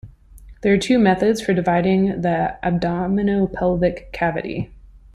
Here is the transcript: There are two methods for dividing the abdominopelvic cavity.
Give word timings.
There 0.63 0.73
are 0.73 0.79
two 0.79 0.97
methods 0.97 1.41
for 1.41 1.53
dividing 1.53 2.21
the 2.21 2.57
abdominopelvic 2.63 4.11
cavity. 4.11 4.71